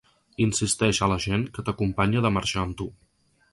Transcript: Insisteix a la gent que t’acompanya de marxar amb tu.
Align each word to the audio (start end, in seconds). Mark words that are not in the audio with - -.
Insisteix 0.45 1.01
a 1.01 1.09
la 1.11 1.17
gent 1.27 1.45
que 1.57 1.65
t’acompanya 1.69 2.25
de 2.27 2.35
marxar 2.39 2.65
amb 2.67 2.77
tu. 2.83 2.89